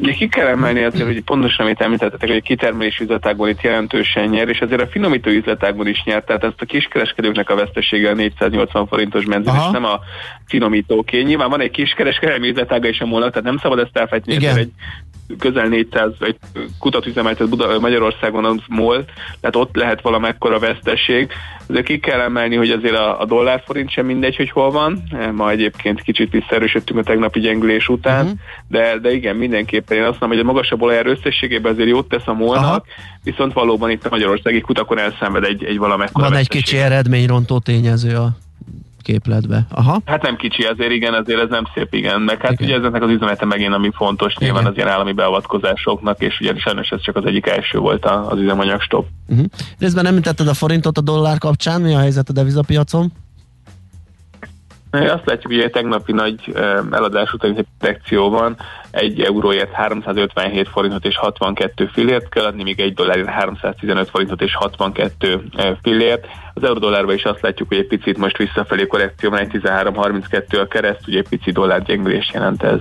[0.00, 4.28] Ugye ki kell emelni azért, hogy pontosan, amit említettetek, hogy a kitermelés üzletágban itt jelentősen
[4.28, 8.14] nyer, és azért a finomító üzletágban is nyert, tehát ezt a kiskereskedőknek a vesztesége a
[8.14, 10.00] 480 forintos benzin, és nem a
[10.46, 11.22] finomítóké.
[11.22, 14.70] Nyilván van egy kiskereskedelmi üzletága is a molnak, tehát nem szabad ezt elfejteni, egy
[15.38, 16.36] közel 400 egy
[16.78, 17.48] kutatüzemeltet
[17.80, 19.04] Magyarországon az MOL,
[19.40, 21.30] tehát ott lehet valamekkora veszteség.
[21.66, 25.02] Azért ki kell emelni, hogy azért a, a dollárforint sem mindegy, hogy hol van.
[25.34, 28.38] Ma egyébként kicsit visszaerősödtünk a tegnapi gyengülés után, uh-huh.
[28.68, 32.26] de, de igen, mindenképpen én azt mondom, hogy a magasabb olajár összességében azért jót tesz
[32.26, 32.86] a molnak,
[33.22, 38.16] viszont valóban itt a magyarországi kutakon elszenved egy, egy valamekkora Van egy kicsi eredményrontó tényező
[38.16, 38.28] a
[39.02, 39.66] képletbe.
[39.70, 40.00] Aha.
[40.04, 42.20] Hát nem kicsi, azért igen, azért ez nem szép, igen.
[42.20, 42.66] Meg hát igen.
[42.66, 44.44] ugye ezeknek az üzenete megint, ami fontos, igen.
[44.44, 48.38] nyilván az ilyen állami beavatkozásoknak, és ugye sajnos ez csak az egyik első volt az
[48.38, 49.06] üzemanyag stop.
[49.28, 49.46] Uh-huh.
[49.78, 53.12] Részben nem említetted a forintot a dollár kapcsán, mi a helyzet a devizapiacon?
[54.90, 56.54] Azt látjuk, hogy egy tegnapi nagy
[56.90, 58.56] eladás után egy protekció van,
[58.90, 64.54] egy euróért 357 forintot és 62 fillért kell adni, míg egy dollárért 315 forintot és
[64.54, 65.42] 62
[65.82, 66.26] fillért.
[66.54, 70.66] Az euró-dollárban is azt látjuk, hogy egy picit most visszafelé korrekció van, egy 13-32 a
[70.66, 72.80] kereszt, ugye egy pici dollár gyengülés jelent ez.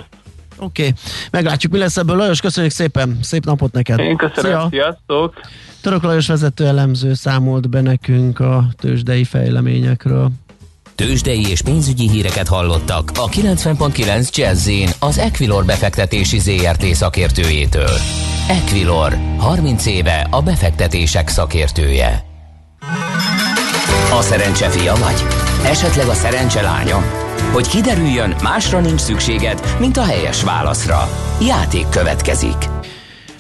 [0.58, 0.94] Oké, okay.
[1.32, 2.16] meglátjuk, mi lesz ebből.
[2.16, 4.00] Lajos, köszönjük szépen, szép napot neked!
[4.00, 4.68] Én köszönöm, Szia.
[4.70, 5.34] sziasztok!
[5.82, 10.30] Török Lajos vezető elemző számolt be nekünk a tőzsdei fejleményekről.
[11.00, 17.98] Tőzsdei és pénzügyi híreket hallottak a 90.9 jazz az Equilor befektetési ZRT szakértőjétől.
[18.48, 22.24] Equilor, 30 éve a befektetések szakértője.
[24.12, 25.24] A szerencse fia vagy?
[25.66, 27.04] Esetleg a szerencse lánya?
[27.52, 31.10] Hogy kiderüljön, másra nincs szükséged, mint a helyes válaszra.
[31.42, 32.79] Játék következik.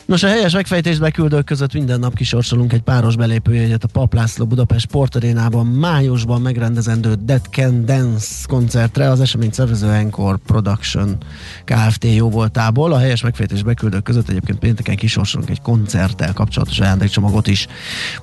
[0.09, 4.85] Nos, a helyes megfejtés beküldők között minden nap kisorsolunk egy páros belépőjegyet a Paplászló Budapest
[4.85, 11.17] Sportarénában májusban megrendezendő Dead Can Dance koncertre az esemény szervező Encore Production
[11.65, 12.03] Kft.
[12.03, 12.93] jó voltából.
[12.93, 17.67] A helyes megfejtés beküldők között egyébként pénteken kisorsolunk egy koncerttel kapcsolatos ajándékcsomagot is.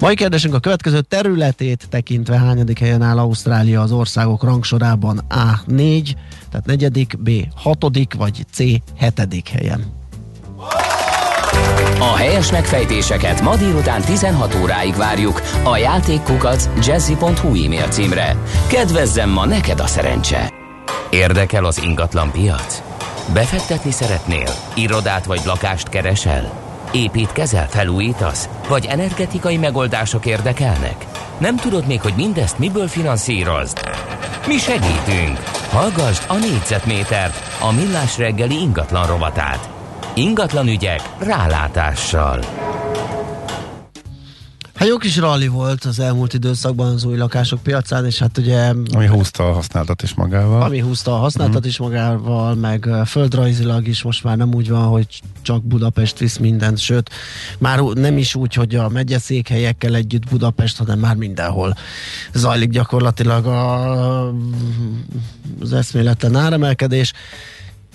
[0.01, 6.15] Mai kérdésünk a következő területét tekintve hányadik helyen áll Ausztrália az országok rangsorában A4,
[6.51, 8.63] tehát negyedik, B hatodik, vagy C
[8.97, 9.96] hetedik helyen.
[11.99, 18.37] A helyes megfejtéseket ma délután 16 óráig várjuk a játékkukac jazzy.hu e-mail címre.
[18.67, 20.53] Kedvezzem ma neked a szerencse!
[21.11, 22.83] Érdekel az ingatlan piac?
[23.33, 24.49] Befektetni szeretnél?
[24.75, 26.53] Irodát vagy lakást keresel?
[26.93, 28.49] Építkezel, felújítasz?
[28.69, 31.07] Vagy energetikai megoldások érdekelnek?
[31.39, 33.81] Nem tudod még, hogy mindezt miből finanszírozd?
[34.47, 35.39] Mi segítünk!
[35.71, 39.76] Hallgassd a négyzetmétert, a millás reggeli ingatlan rovatát.
[40.19, 42.45] Ingatlan ügyek rálátással.
[44.75, 48.73] Hát jó kis rally volt az elmúlt időszakban az új lakások piacán, és hát ugye...
[48.95, 50.63] Ami húzta a használtat is magával.
[50.63, 51.69] Ami húzta a használtat mm.
[51.69, 56.79] is magával, meg földrajzilag is most már nem úgy van, hogy csak Budapest visz mindent,
[56.79, 57.11] sőt,
[57.59, 61.77] már nem is úgy, hogy a megyeszékhelyekkel együtt Budapest, hanem már mindenhol
[62.33, 64.29] zajlik gyakorlatilag a,
[65.61, 67.13] az eszméleten áremelkedés.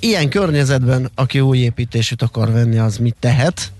[0.03, 3.71] Ilyen környezetben, aki új építésűt akar venni, az mit tehet?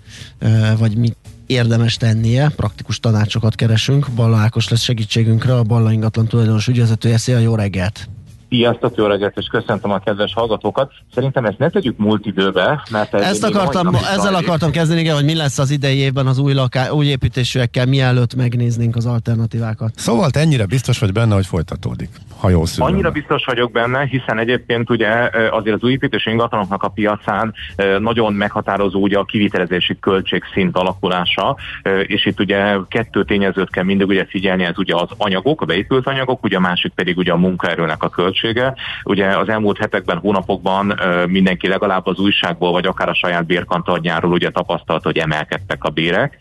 [0.77, 4.07] vagy mit érdemes tennie, praktikus tanácsokat keresünk.
[4.15, 7.17] Balla Ákos lesz segítségünkre, a Balla ingatlan tulajdonos ügyvezetője.
[7.17, 8.10] Szia, jó reggelt!
[8.49, 10.91] Sziasztok, jó reggelt, és köszöntöm a kedves hallgatókat.
[11.13, 15.23] Szerintem ezt ne tegyük múlt időbe, mert ez ezt akartam, ezzel akartam kezdeni, igen, hogy
[15.23, 19.91] mi lesz az idei évben az új, laká, új építésűekkel, mielőtt megnéznénk az alternatívákat.
[19.95, 22.10] Szóval te ennyire biztos vagy benne, hogy folytatódik,
[22.41, 22.93] ha jól szülöm.
[22.93, 27.54] Annyira biztos vagyok benne, hiszen egyébként ugye azért az új építési ingatlanoknak a piacán
[27.99, 31.58] nagyon meghatározó ugye a kivitelezési költségszint alakulása,
[32.04, 36.08] és itt ugye kettő tényezőt kell mindig ugye figyelni, ez ugye az anyagok, a beépült
[36.08, 38.75] anyagok, ugye a másik pedig ugye a munkaerőnek a költség költsége.
[39.04, 44.49] Ugye az elmúlt hetekben, hónapokban mindenki legalább az újságból, vagy akár a saját bérkantarnyáról ugye
[44.49, 46.38] tapasztalt, hogy emelkedtek a bérek,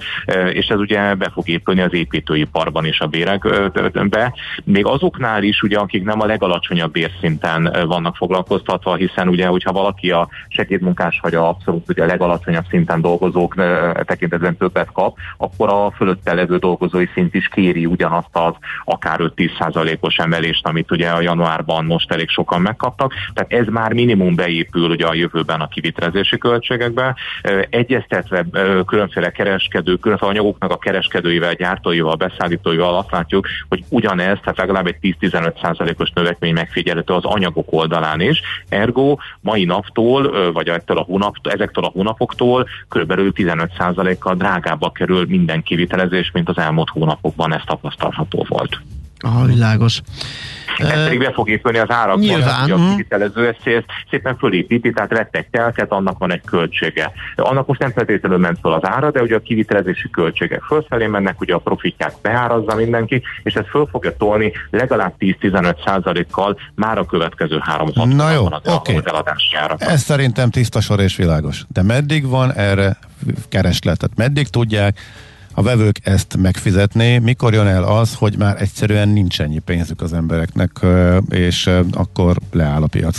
[0.53, 4.35] és ez ugye be fog épülni az építőiparban is a bérekbe.
[4.65, 10.11] Még azoknál is, ugye, akik nem a legalacsonyabb bérszinten vannak foglalkoztatva, hiszen ugye, hogyha valaki
[10.11, 13.55] a segédmunkás vagy a abszolút ugye a legalacsonyabb szinten dolgozók
[14.05, 20.17] tekintetben többet kap, akkor a fölötte levő dolgozói szint is kéri ugyanazt az akár 5-10%-os
[20.17, 25.07] emelést, amit ugye a januárban most elég sokan megkaptak, tehát ez már minimum beépül ugye
[25.07, 27.17] a jövőben a kivitelezési költségekbe.
[27.71, 28.45] Egyeztetve
[28.87, 34.99] különféle kereskedő, különféle anyagoknak a kereskedőivel, gyártóival, beszállítóival azt látjuk, hogy ugyanez, tehát legalább egy
[35.81, 38.41] 10-15%-os növekmény megfigyelhető az anyagok oldalán is.
[38.69, 45.63] Ergo mai naptól, vagy ettől a hónap, ezektől a hónapoktól körülbelül 15%-kal drágábbá kerül minden
[45.63, 48.81] kivitelezés, mint az elmúlt hónapokban ez tapasztalható volt.
[49.21, 50.01] Aha, világos.
[50.79, 52.19] Ez pedig be fog épülni az árak.
[52.19, 52.71] Nyilván.
[52.71, 52.91] A mhm.
[52.91, 57.13] kivitelező ezt szépen fölépíti, tehát vett egy telket, annak van egy költsége.
[57.37, 61.41] Annak most nem feltétlenül ment fel az ára, de ugye a kivitelezési költségek fölfelé mennek,
[61.41, 67.05] ugye a profitját beárazza mindenki, és ez föl fogja tolni legalább 10-15 százalékkal már a
[67.05, 68.97] következő három Na jó, oké.
[68.97, 69.03] Okay.
[69.79, 71.65] Ez szerintem tiszta sor és világos.
[71.69, 72.99] De meddig van erre
[73.49, 74.11] keresletet?
[74.17, 74.99] Meddig tudják
[75.55, 80.13] a vevők ezt megfizetni, mikor jön el az, hogy már egyszerűen nincs ennyi pénzük az
[80.13, 80.71] embereknek,
[81.29, 83.19] és akkor leáll a piac?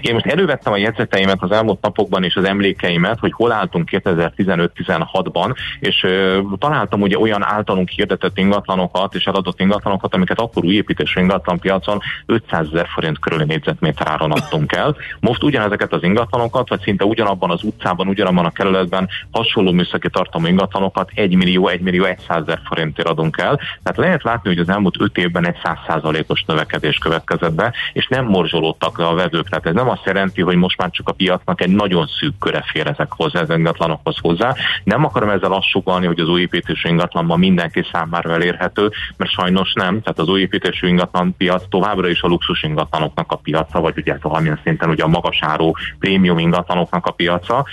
[0.00, 5.56] Én most elővettem a jegyzeteimet az elmúlt napokban és az emlékeimet, hogy hol álltunk 2015-16-ban,
[5.80, 11.20] és ö, találtam ugye olyan általunk hirdetett ingatlanokat és eladott ingatlanokat, amiket akkor új építésű
[11.20, 14.96] ingatlanpiacon 500 ezer forint körüli négyzetméter áron adtunk el.
[15.20, 20.46] Most ugyanezeket az ingatlanokat, vagy szinte ugyanabban az utcában, ugyanabban a kerületben hasonló műszaki tartalmú
[20.46, 23.56] ingatlanokat 1 millió, 1 millió 100 ezer forintért adunk el.
[23.56, 28.24] Tehát lehet látni, hogy az elmúlt 5 évben egy 100%-os növekedés következett be, és nem
[28.24, 29.48] morzsolódtak le a vevők.
[29.60, 32.64] Tehát ez nem azt jelenti, hogy most már csak a piacnak egy nagyon szűk köre
[32.72, 34.54] fér ezekhoz, az ingatlanokhoz hozzá.
[34.84, 39.72] Nem akarom ezzel azt sugalni, hogy az új építésű ingatlanban mindenki számára elérhető, mert sajnos
[39.72, 40.02] nem.
[40.02, 44.16] Tehát az új építésű ingatlan piac továbbra is a luxus ingatlanoknak a piaca, vagy ugye
[44.22, 47.66] valamilyen szinten ugye a magas áru prémium ingatlanoknak a piaca,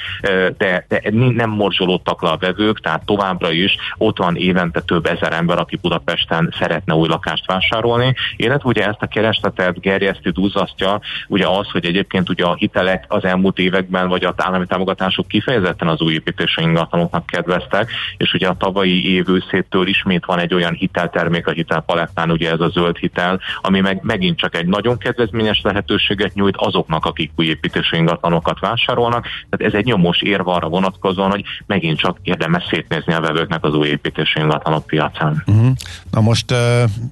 [0.57, 5.33] de, de nem morzsolódtak le a vevők, tehát továbbra is ott van évente több ezer
[5.33, 11.47] ember, aki Budapesten szeretne új lakást vásárolni, illetve ugye ezt a keresletet gerjesztő duzzasztja, ugye
[11.47, 16.01] az, hogy egyébként ugye a hitelek az elmúlt években, vagy az állami támogatások kifejezetten az
[16.01, 21.47] új építési ingatlanoknak kedveztek, és ugye a tavalyi év őszétől ismét van egy olyan hiteltermék
[21.47, 26.33] a hitelpalettán, ugye ez a zöld hitel, ami meg megint csak egy nagyon kedvezményes lehetőséget
[26.33, 29.25] nyújt azoknak, akik új építési ingatlanokat vásárolnak.
[29.49, 33.73] Tehát ez egy nyomós érv arra vonatkozóan, hogy megint csak érdemes szétnézni a vevőknek az
[33.73, 35.43] új építési ingatlanok piacán.
[35.45, 35.71] Uh-huh.
[36.11, 36.53] Na most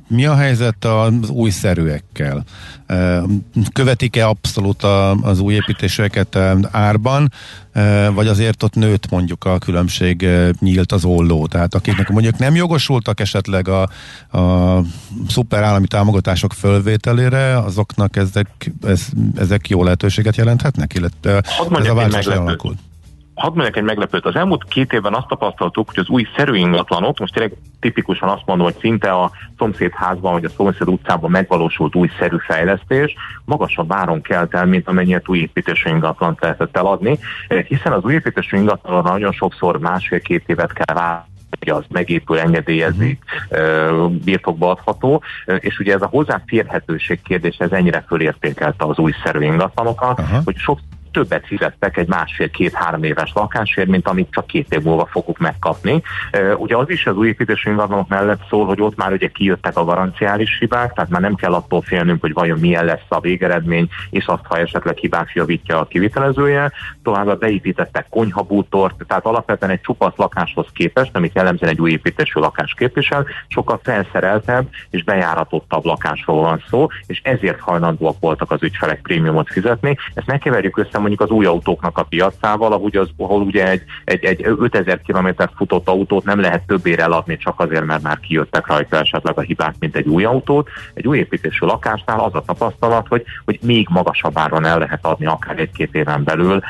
[0.08, 2.44] mi a helyzet az újszerűekkel?
[3.74, 6.36] Követik-e abszolút a, az új építéseket
[6.72, 7.32] árban,
[8.14, 10.28] vagy azért ott nőtt mondjuk a különbség
[10.60, 11.48] nyílt az olló.
[11.48, 13.82] Tehát akiknek mondjuk nem jogosultak esetleg a,
[14.38, 14.82] a
[15.28, 22.26] szuper állami támogatások fölvételére, azoknak ezek, ez, ezek jó lehetőséget jelenthetnek, illetve ez a változás
[22.26, 22.78] alakult
[23.44, 24.26] hadd mondjak egy meglepőt.
[24.26, 28.46] Az elmúlt két évben azt tapasztaltuk, hogy az új szerű ingatlanok, most tényleg tipikusan azt
[28.46, 34.22] mondom, hogy szinte a szomszédházban vagy a szomszéd utcában megvalósult új szerű fejlesztés magasabb áron
[34.22, 37.20] kelt el, mint amennyit új építésű ingatlant lehetett eladni,
[37.68, 43.24] hiszen az új építésű ingatlanra nagyon sokszor másfél-két évet kell várni hogy az megépül, engedélyezik,
[43.50, 44.12] uh-huh.
[44.12, 45.24] birtokba adható,
[45.60, 50.44] és ugye ez a hozzáférhetőség kérdése, ez ennyire fölértékelte az újszerű ingatlanokat, uh-huh.
[50.44, 50.80] hogy sok
[51.14, 56.02] többet fizettek egy másfél-két-három éves lakásért, mint amit csak két év múlva fogok megkapni.
[56.58, 59.84] Ugye az is az új építési ingatlanok mellett szól, hogy ott már ugye kijöttek a
[59.84, 64.26] garanciális hibák, tehát már nem kell attól félnünk, hogy vajon milyen lesz a végeredmény, és
[64.26, 66.72] azt, ha esetleg hibák javítja a kivitelezője.
[67.04, 72.74] Továbbá beépítettek konyhabútort, tehát alapvetően egy csupasz lakáshoz képest, amit jellemzően egy új építésű lakás
[72.78, 79.52] képvisel, sokkal felszereltebb és bejáratottabb lakásról van szó, és ezért hajlandóak voltak az ügyfelek prémiumot
[79.52, 79.98] fizetni.
[80.14, 83.82] Ezt ne keverjük össze mondjuk az új autóknak a piacával, ahogy az, ahol ugye egy,
[84.04, 88.68] egy, egy 5000 km futott autót nem lehet többére eladni csak azért, mert már kijöttek
[88.68, 90.70] rajta esetleg a hibák, mint egy új autót.
[90.94, 95.26] Egy új építésű lakásnál az a tapasztalat, hogy, hogy még magasabb áron el lehet adni
[95.26, 96.62] akár egy-két éven belül,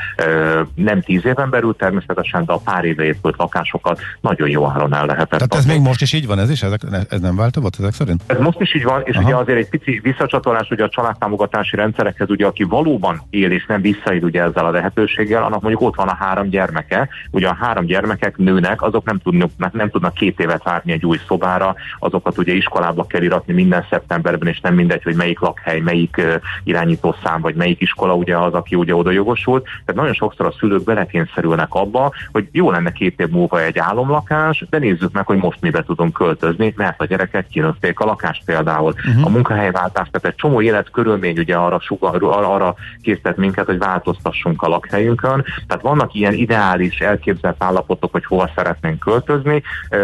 [0.75, 5.05] nem tíz éven belül természetesen, de a pár éve épült lakásokat nagyon jó áron el
[5.05, 5.29] lehet.
[5.29, 6.63] Tehát ez még most is így van, ez is?
[6.63, 8.23] Ezek, ez nem változott ezek szerint?
[8.25, 9.25] Ez most is így van, és Aha.
[9.25, 13.81] ugye azért egy pici visszacsatolás ugye a családtámogatási rendszerekhez, ugye aki valóban él és nem
[13.81, 17.85] visszaél ugye ezzel a lehetőséggel, annak mondjuk ott van a három gyermeke, ugye a három
[17.85, 22.53] gyermekek nőnek, azok nem tudnak, nem tudnak két évet várni egy új szobára, azokat ugye
[22.53, 26.33] iskolába kell iratni minden szeptemberben, és nem mindegy, hogy melyik lakhely, melyik uh,
[26.63, 29.63] irányítószám, vagy melyik iskola ugye az, aki ugye oda jogosult.
[29.63, 34.65] Tehát nagyon sokszor a szülők belekényszerülnek abba, hogy jó lenne két év múlva egy álomlakás,
[34.69, 38.93] de nézzük meg, hogy most mibe tudunk költözni, mert a gyerekek kinőtték a lakást például.
[39.07, 39.25] Uh-huh.
[39.25, 44.61] A munkahelyváltás, tehát egy csomó életkörülmény ugye arra, sugar, arra, készített minket, hogy változ változtassunk
[44.61, 45.45] a lakhelyünkön.
[45.67, 49.63] Tehát vannak ilyen ideális, elképzelt állapotok, hogy hova szeretnénk költözni,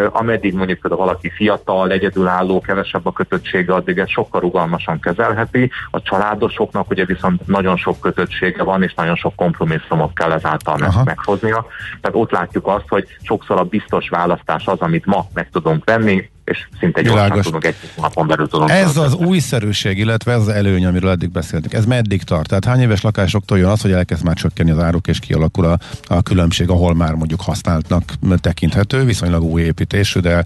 [0.10, 5.72] ameddig mondjuk például valaki fiatal, egyedülálló, kevesebb a kötöttsége, addig ezt sokkal rugalmasan kezelheti.
[5.91, 11.04] A családosoknak ugye viszont nagyon sok kötöttsége van, és nagyon sok kompromisszumot kell ezáltal Aha.
[11.04, 11.65] meghoznia.
[12.02, 16.30] Tehát ott látjuk azt, hogy sokszor a biztos választás az, amit ma meg tudunk venni,
[16.49, 18.69] és szinte gyorsan tudunk egy napon belül tudunk.
[18.69, 21.73] Ez az újszerűség, illetve ez az előny, amiről eddig beszéltünk.
[21.73, 22.47] Ez meddig tart?
[22.47, 25.77] Tehát hány éves lakásoktól jön az, hogy elkezd már csökkenni az áruk, és kialakul a,
[26.07, 28.03] a különbség, ahol már mondjuk használtnak
[28.41, 30.45] tekinthető, viszonylag új építésű, de,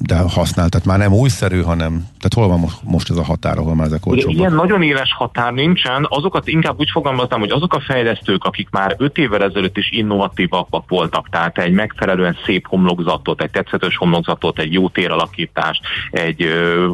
[0.00, 0.70] de használt.
[0.70, 4.06] Tehát már nem újszerű, hanem tehát hol van most ez a határ, ahol már ezek
[4.06, 4.38] olcsóbbak?
[4.38, 6.06] Ilyen nagyon éles határ nincsen.
[6.08, 10.84] Azokat inkább úgy fogalmaztam, hogy azok a fejlesztők, akik már 5 évvel ezelőtt is innovatívak
[10.88, 16.46] voltak, tehát egy megfelelően szép homlokzatot, egy tetszetős homlokzatot, egy jó téralakítást, egy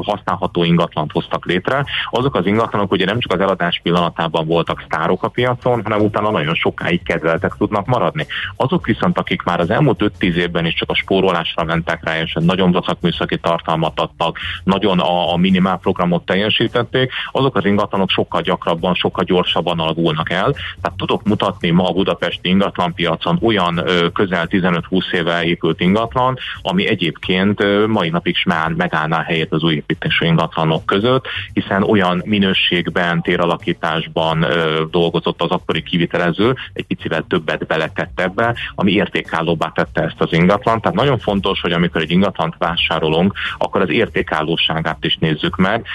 [0.02, 1.84] használható ingatlant hoztak létre.
[2.10, 6.30] Azok az ingatlanok ugye nem csak az eladás pillanatában voltak sztárok a piacon, hanem utána
[6.30, 8.26] nagyon sokáig kedveltek tudnak maradni.
[8.56, 12.36] Azok viszont, akik már az elmúlt 5-10 évben is csak a spórolásra mentek rá, és
[12.40, 18.40] nagyon vacak műszaki tartalmat adtak, nagyon a, a minimál programot teljesítették, azok az ingatlanok sokkal
[18.40, 20.52] gyakrabban, sokkal gyorsabban alagulnak el.
[20.52, 26.88] Tehát tudok mutatni ma a budapesti ingatlanpiacon olyan ö, közel 15-20 éve épült ingatlan, ami
[26.88, 32.22] egyébként egyébként mai napig is már megállná helyét az új építésű ingatlanok között, hiszen olyan
[32.24, 34.46] minőségben, téralakításban
[34.90, 40.80] dolgozott az akkori kivitelező, egy picivel többet beletett ebbe, ami értékállóbbá tette ezt az ingatlan.
[40.80, 45.86] Tehát nagyon fontos, hogy amikor egy ingatlant vásárolunk, akkor az értékállóságát is nézzük meg,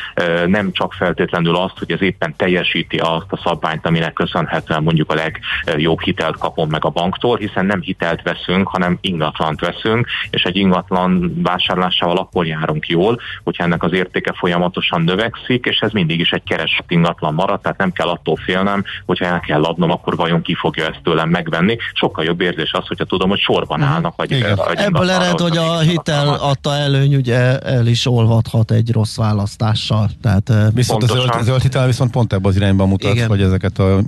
[0.45, 5.22] nem csak feltétlenül azt, hogy ez éppen teljesíti azt a szabványt, aminek köszönhetően mondjuk a
[5.65, 10.56] legjobb hitelt kapom meg a banktól, hiszen nem hitelt veszünk, hanem ingatlant veszünk, és egy
[10.56, 16.32] ingatlan vásárlásával akkor járunk jól, hogyha ennek az értéke folyamatosan növekszik, és ez mindig is
[16.32, 20.41] egy keresett ingatlan marad, tehát nem kell attól félnem, hogyha el kell adnom, akkor vajon
[20.41, 21.78] ki fogja ezt tőlem megvenni.
[21.93, 23.89] Sokkal jobb érzés az, hogyha tudom, hogy sorban mhm.
[23.89, 24.15] állnak.
[24.15, 29.17] Vagy, vagy Ebből ered, hogy a hitel adta előny ugye el is olvadhat egy rossz
[29.17, 30.10] választással.
[30.21, 33.28] Tehát, viszont a zöld, zöld hitel viszont pont ebben az irányban mutat, igen.
[33.28, 33.99] hogy ezeket a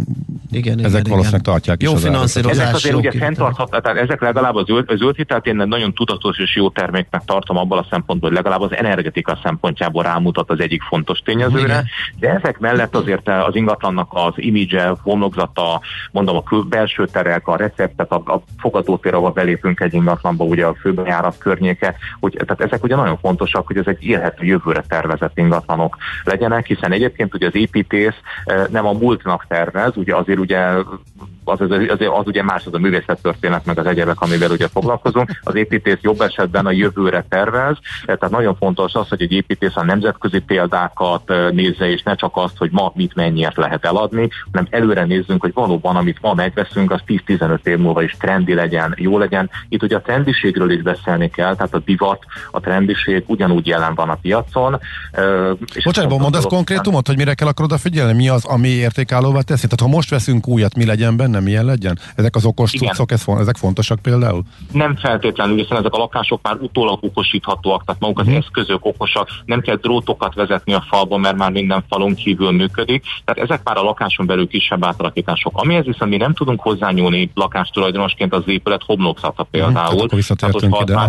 [0.52, 1.42] igen, ezek igen, valószínűleg igen.
[1.42, 2.58] tartják jó is finanszírozás.
[2.58, 6.38] Ezek azért ugye fenntarthat, tehát ezek legalább a zöld, a zöld hitelt én nagyon tudatos
[6.38, 10.82] és jó terméknek tartom abban a szempontból, hogy legalább az energetika szempontjából rámutat az egyik
[10.82, 11.84] fontos tényezőre,
[12.20, 15.82] de ezek mellett azért az ingatlannak az imidzse, homlokzata,
[16.12, 20.74] mondom a belső terek, a receptet, a, a fogadótér, ahol belépünk egy ingatlanba, ugye a
[20.74, 26.66] főbejárat környéke, hogy, tehát ezek ugye nagyon fontosak, hogy ezek élhető jövőre tervezett ingatlanok legyenek,
[26.66, 28.16] hiszen egyébként ugye az építész
[28.46, 30.60] eh, nem a múltnak tervez, ugye azért ugye
[31.44, 35.40] az, az, az, az ugye más, az a művészettörténet, meg az egyebek, amivel ugye foglalkozunk.
[35.44, 39.84] Az építész jobb esetben a jövőre tervez, tehát nagyon fontos az, hogy egy építész a
[39.84, 45.06] nemzetközi példákat nézze, és ne csak azt, hogy ma mit mennyiért lehet eladni, hanem előre
[45.06, 49.50] nézzünk, hogy valóban, amit ma megveszünk, az 10-15 év múlva is trendi legyen, jó legyen.
[49.70, 54.10] Itt ugye a trendiségről is beszélni kell, tehát a divat, a trendiség ugyanúgy jelen van
[54.10, 54.80] a piacon.
[55.84, 58.14] Bocsánat, mondasz konkrétumot, hogy mire kell akkor odafigyelni?
[58.14, 59.68] Mi az, ami értékállóvá teszi?
[59.68, 62.00] Tehát ha most veszünk újat, mi legyen benne, milyen legyen?
[62.16, 64.44] Ezek az okos cuccok, ez, ezek fontosak például?
[64.72, 68.36] Nem feltétlenül, hiszen ezek a lakások már utólag okosíthatóak, tehát maguk az hmm.
[68.36, 73.04] eszközök okosak, nem kell drótokat vezetni a falba, mert már minden falon kívül működik.
[73.26, 75.58] Tehát ezek már a lakáson belül kisebb átalakítások.
[75.58, 80.08] Amihez viszont mi nem tudunk hozzányúlni lakástulajdonosként az épület homlokzata például.
[80.10, 81.08] Hmm, tehát, tehát, ide, már,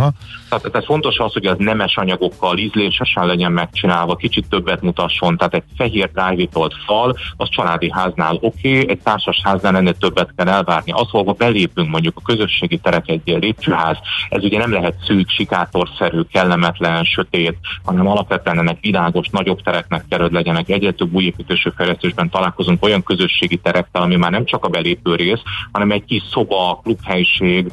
[0.48, 5.54] tehát, tehát fontos az, hogy az nemes anyagokkal ízlésesen legyen megcsinálva, kicsit többet mutasson, tehát
[5.54, 10.48] egy fehér drájvitolt fal, az családi háznál oké, okay, egy társas háznál ennél többet kell
[10.48, 10.92] elvárni.
[10.92, 13.96] Az, hol belépünk mondjuk a közösségi terek egy lépcsőház,
[14.28, 20.20] ez ugye nem lehet szűk, sikátorszerű, kellemetlen, sötét, hanem alapvetően ennek világos, nagyobb tereknek kell,
[20.20, 20.68] hogy legyenek.
[20.68, 25.14] Egyre több új építősű fejlesztésben találkozunk olyan közösségi terekkel, ami már nem csak a belépő
[25.14, 25.40] rész,
[25.72, 27.70] hanem egy kis szoba, klubhelység,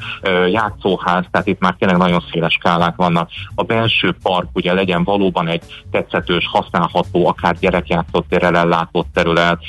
[0.51, 3.30] játszóház, tehát itt már tényleg nagyon széles skálák vannak.
[3.55, 5.61] A belső park ugye legyen valóban egy
[5.91, 9.59] tetszetős, használható, akár gyerekjátszótérrel ellátott terület,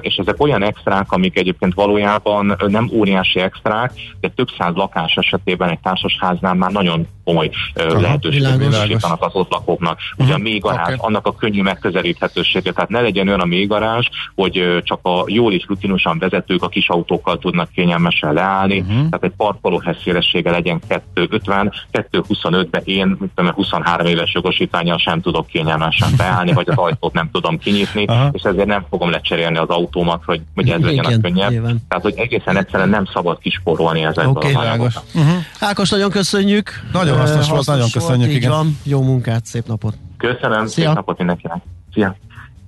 [0.00, 5.68] és ezek olyan extrák, amik egyébként valójában nem óriási extrák, de több száz lakás esetében
[5.68, 9.98] egy társasháznál már nagyon komoly lehetőségek biztosítanak az ott lakóknak.
[10.16, 10.42] Ugye a mhm.
[10.42, 10.96] mélygarázs, okay.
[10.98, 15.64] annak a könnyű megközelíthetősége, tehát ne legyen olyan a mélygarázs, hogy csak a jól és
[15.68, 18.94] rutinosan vezetők a kis autókkal tudnak kényelmesen leállni, uh-huh.
[18.94, 20.80] tehát egy parkoló szélessége legyen
[21.14, 27.30] 250, 225-ben én, tudom, 23 éves jogosítványjal sem tudok kényelmesen beállni, vagy az ajtót nem
[27.32, 28.28] tudom kinyitni, uh-huh.
[28.32, 31.79] és ezért nem fogom lecserélni az autómat, hogy, hogy ez legyen a könnyebb.
[31.88, 35.32] Tehát, hogy egészen egyszerűen nem szabad kisporolni ezekből okay, az uh-huh.
[35.60, 36.70] Ákos, nagyon köszönjük.
[36.92, 38.26] Nagyon hasznos volt, nagyon köszönjük.
[38.26, 38.50] Volt, igen.
[38.50, 38.78] Van.
[38.82, 39.94] Jó munkát, szép napot.
[40.16, 40.84] Köszönöm, Szia.
[40.84, 41.62] szép napot mindenkinek.
[41.92, 42.16] Szia.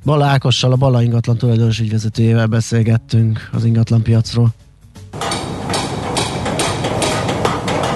[0.04, 4.48] Bala Ákossal, a Bala ingatlan tulajdonos ügyvezetőjével beszélgettünk az ingatlan piacról.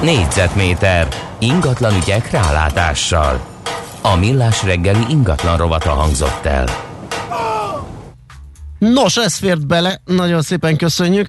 [0.03, 1.09] Négyzetméter
[1.39, 3.41] ingatlan ügyek rálátással.
[4.03, 6.86] A millás reggeli ingatlan rovata hangzott el.
[8.79, 11.27] Nos, ez fért bele, nagyon szépen köszönjük.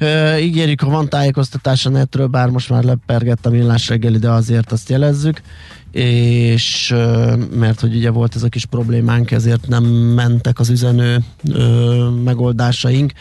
[0.00, 4.30] Uh, ígérjük, ha van tájékoztatás a netről, bár most már lepergett a millás reggeli, de
[4.30, 5.40] azért azt jelezzük
[5.96, 6.94] és
[7.54, 11.18] mert hogy ugye volt ez a kis problémánk, ezért nem mentek az üzenő
[11.52, 13.12] ö, megoldásaink.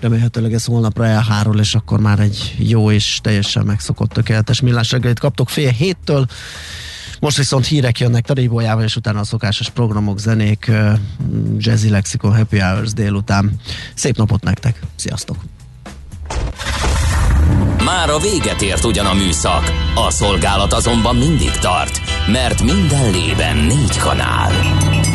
[0.00, 5.18] Remélhetőleg ez holnapra elhárul, és akkor már egy jó és teljesen megszokott tökéletes millás reggelit
[5.18, 6.26] kaptok fél héttől.
[7.22, 10.70] Most viszont hírek jönnek Taribójával, és utána a szokásos programok, zenék,
[11.58, 13.60] Jazzy Lexicon, Happy Hours délután.
[13.94, 15.36] Szép napot nektek, sziasztok!
[17.84, 23.56] Már a véget ért ugyan a műszak, a szolgálat azonban mindig tart, mert minden lében
[23.56, 24.52] négy kanál.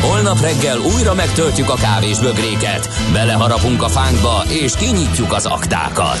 [0.00, 6.20] Holnap reggel újra megtöltjük a kávés bögréket, beleharapunk a fánkba és kinyitjuk az aktákat.